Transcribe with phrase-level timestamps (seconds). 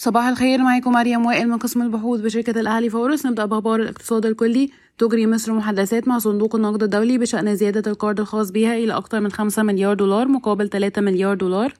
[0.00, 3.26] صباح الخير معاكم مريم وائل من قسم البحوث بشركة الأهلي فورس.
[3.26, 4.70] نبدأ بأخبار الاقتصاد الكلي.
[4.98, 9.30] تجري مصر محادثات مع صندوق النقد الدولي بشأن زيادة القرض الخاص بها إلى أكثر من
[9.30, 11.74] 5 مليار دولار مقابل 3 مليار دولار.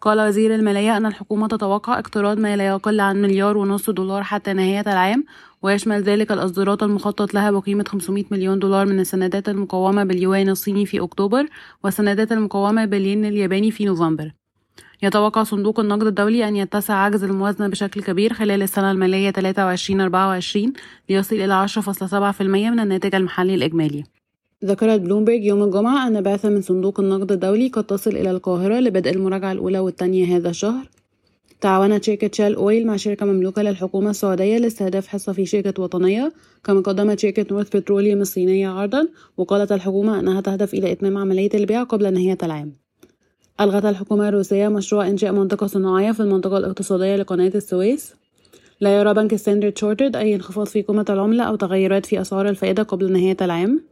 [0.00, 4.52] قال وزير المالية أن الحكومة تتوقع اقتراض ما لا يقل عن مليار ونصف دولار حتى
[4.52, 5.24] نهاية العام
[5.62, 11.00] ويشمل ذلك الإصدارات المخطط لها بقيمة 500 مليون دولار من السندات المقومة باليوان الصيني في
[11.00, 11.46] أكتوبر
[11.84, 14.43] والسندات المقومة بالين الياباني في نوفمبر.
[15.02, 20.72] يتوقع صندوق النقد الدولي أن يتسع عجز الموازنة بشكل كبير خلال السنة المالية 23-24
[21.10, 24.04] ليصل إلى 10.7% من الناتج المحلي الإجمالي.
[24.64, 29.10] ذكرت بلومبرج يوم الجمعة أن بعثة من صندوق النقد الدولي قد تصل إلى القاهرة لبدء
[29.10, 30.88] المراجعة الأولى والثانية هذا الشهر.
[31.60, 36.32] تعاونت شركة شال أويل مع شركة مملوكة للحكومة السعودية لاستهداف حصة في شركة وطنية.
[36.64, 41.82] كما قدمت شركة نورث بتروليوم الصينية عرضا وقالت الحكومة أنها تهدف إلى إتمام عملية البيع
[41.82, 42.83] قبل نهاية العام.
[43.60, 48.14] ألغت الحكومة الروسية مشروع إنشاء منطقة صناعية في المنطقة الاقتصادية لقناة السويس.
[48.80, 52.82] لا يرى بنك ستاندرد تشارترد أي انخفاض في قيمة العملة أو تغيرات في أسعار الفائدة
[52.82, 53.82] قبل نهاية العام.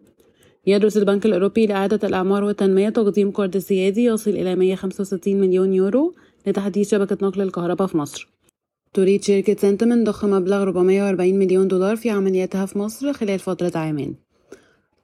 [0.67, 6.15] يدرس البنك الأوروبي لإعادة الأعمار والتنمية تقديم قرض سيادي يصل إلى 165 مليون يورو
[6.47, 8.29] لتحديث شبكة نقل الكهرباء في مصر.
[8.95, 14.32] تريد شركة سنتامين ضخ مبلغ 440 مليون دولار في عملياتها في مصر خلال فترة عامين.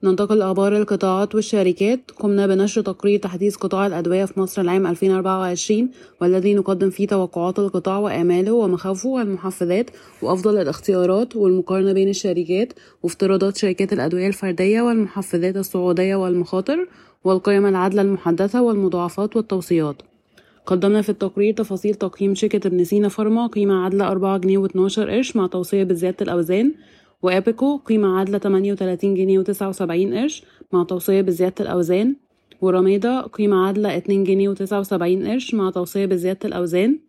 [0.03, 2.11] ننتقل لأخبار القطاعات والشركات.
[2.19, 5.89] قمنا بنشر تقرير تحديث قطاع الأدوية في مصر العام 2024
[6.21, 9.89] والذي نقدم فيه توقعات القطاع وآماله ومخاوفه والمحفزات
[10.21, 16.87] وأفضل الاختيارات والمقارنة بين الشركات وافتراضات شركات الأدوية الفردية والمحفزات الصعودية والمخاطر
[17.23, 19.95] والقيم العادلة المحدثة والمضاعفات والتوصيات.
[20.65, 25.35] قدمنا في التقرير تفاصيل تقييم شركة ابن سينا فارما قيمة عادلة أربعة جنيه واتناشر قرش
[25.35, 26.73] مع توصية بزيادة الأوزان
[27.23, 32.15] وأبيكو قيمة عادلة تمانية وتلاتين جنيه وتسعة وسبعين قرش مع توصية بزيادة الأوزان.
[32.61, 36.99] ورميدة قيمة عادلة اتنين جنيه وتسعة وسبعين قرش مع توصية بزيادة الأوزان.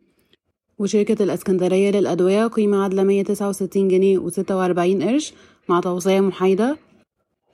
[0.79, 5.35] وشركة الإسكندرية للأدوية قيمة عادلة مية تسعة وستين جنيه وستة وأربعين قرش
[5.69, 6.77] مع توصية محايدة.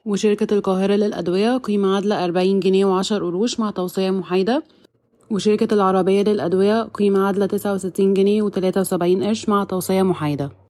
[0.05, 4.63] وشركة القاهرة للأدوية قيمة عادلة أربعين جنيه وعشر قروش مع توصية محايدة.
[5.31, 10.66] وشركة العربية للأدوية قيمة عادلة تسعة وستين جنيه وتلاتة وسبعين قرش مع توصية محايدة.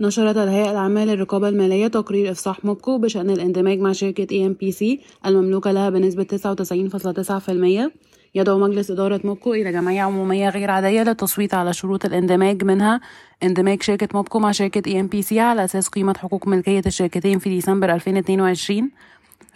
[0.00, 5.90] نشرت الهيئة العامة للرقابة المالية تقرير إفصاح موبكو بشأن الاندماج مع شركة EMPC المملوكة لها
[5.90, 6.26] بنسبة
[7.88, 7.90] 99.9%
[8.34, 13.00] يدعو مجلس إدارة موبكو إلى جمعية عمومية غير عادية للتصويت على شروط الاندماج منها
[13.42, 18.90] اندماج شركة موبكو مع شركة EMPC على أساس قيمة حقوق ملكية الشركتين في ديسمبر 2022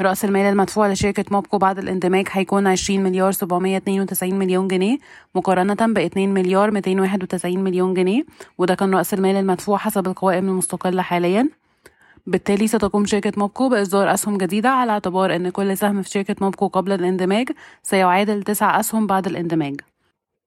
[0.01, 4.99] رأس المال المدفوع لشركة موبكو بعد الاندماج هيكون عشرين مليار سبعمية اتنين وتسعين مليون جنيه
[5.35, 8.25] مقارنة باتنين مليار ميتين واحد وتسعين مليون جنيه
[8.59, 11.49] وده كان رأس المال المدفوع حسب القوائم المستقلة حاليا.
[12.27, 16.67] بالتالي ستقوم شركة موبكو بإصدار أسهم جديدة على اعتبار أن كل سهم في شركة موبكو
[16.67, 17.49] قبل الاندماج
[17.83, 19.81] سيعادل تسع أسهم بعد الاندماج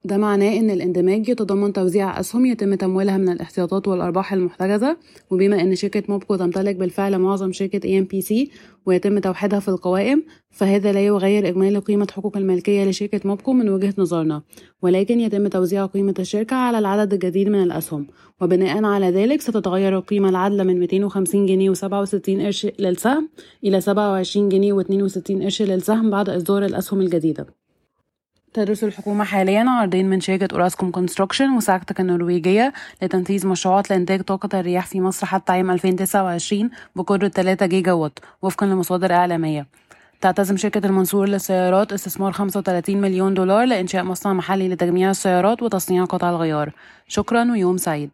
[0.08, 4.98] ده معناه إن الاندماج يتضمن توزيع أسهم يتم تمويلها من الاحتياطات والأرباح المحتجزة
[5.32, 8.50] وبما إن شركة موبكو تمتلك بالفعل معظم شركة AMPC
[8.86, 13.94] ويتم توحيدها في القوائم فهذا لا يغير إجمالي قيمة حقوق الملكية لشركة موبكو من وجهة
[13.98, 14.42] نظرنا
[14.82, 18.08] ولكن يتم توزيع قيمة الشركة على العدد الجديد من الأسهم
[18.42, 23.30] وبناء على ذلك ستتغير القيمة العادلة من 250 جنيه و67 قرش للسهم
[23.64, 27.67] إلى 27 جنيه و62 قرش للسهم بعد إصدار الأسهم الجديدة.
[28.54, 34.88] تدرس الحكومة حاليا عرضين من شركة أوراسكوم كونستراكشن وسكاتك النرويجية لتنفيذ مشروعات لإنتاج طاقة الرياح
[34.88, 39.68] في مصر حتى عام 2029 بقدرة 3 جيجا وات وفقا لمصادر إعلامية.
[40.22, 46.30] تعتزم شركة المنصور للسيارات استثمار 35 مليون دولار لإنشاء مصنع محلي لتجميع السيارات وتصنيع قطع
[46.30, 46.72] الغيار.
[47.08, 48.10] شكرا ويوم سعيد.